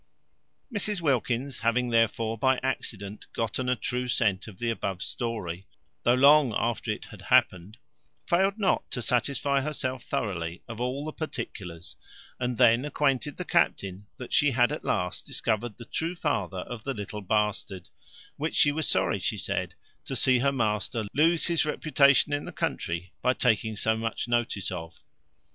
Mrs 0.73 0.99
Wilkins 0.99 1.59
having 1.59 1.91
therefore, 1.91 2.35
by 2.35 2.57
accident, 2.63 3.27
gotten 3.33 3.69
a 3.69 3.75
true 3.75 4.07
scent 4.07 4.47
of 4.47 4.57
the 4.57 4.71
above 4.71 5.03
story, 5.03 5.67
though 6.01 6.15
long 6.15 6.55
after 6.57 6.89
it 6.89 7.05
had 7.05 7.21
happened, 7.21 7.77
failed 8.25 8.57
not 8.57 8.89
to 8.89 8.99
satisfy 9.03 9.61
herself 9.61 10.03
thoroughly 10.03 10.63
of 10.67 10.81
all 10.81 11.05
the 11.05 11.13
particulars; 11.13 11.95
and 12.39 12.57
then 12.57 12.83
acquainted 12.83 13.37
the 13.37 13.45
captain, 13.45 14.07
that 14.17 14.33
she 14.33 14.49
had 14.49 14.71
at 14.71 14.83
last 14.83 15.27
discovered 15.27 15.77
the 15.77 15.85
true 15.85 16.15
father 16.15 16.61
of 16.61 16.83
the 16.83 16.95
little 16.95 17.21
bastard, 17.21 17.89
which 18.37 18.55
she 18.55 18.71
was 18.71 18.87
sorry, 18.87 19.19
she 19.19 19.37
said, 19.37 19.75
to 20.05 20.15
see 20.15 20.39
her 20.39 20.51
master 20.51 21.05
lose 21.13 21.45
his 21.45 21.63
reputation 21.63 22.33
in 22.33 22.45
the 22.45 22.51
country, 22.51 23.13
by 23.21 23.35
taking 23.35 23.75
so 23.75 23.95
much 23.95 24.27
notice 24.27 24.71
of. 24.71 25.03